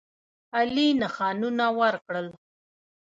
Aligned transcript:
عالي 0.57 0.87
نښانونه 1.01 1.65
ورکړل. 1.79 2.27